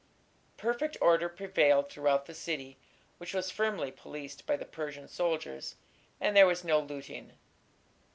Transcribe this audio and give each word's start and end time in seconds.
Perfect 0.57 0.97
order 0.99 1.29
prevailed 1.29 1.87
throughout 1.91 2.25
the 2.25 2.33
city, 2.33 2.79
which 3.19 3.35
was 3.35 3.51
firmly 3.51 3.91
policed 3.91 4.47
by 4.47 4.57
the 4.57 4.65
Persian 4.65 5.07
soldiers, 5.07 5.75
and 6.19 6.35
there 6.35 6.47
was 6.47 6.63
no 6.63 6.79
looting. 6.79 7.33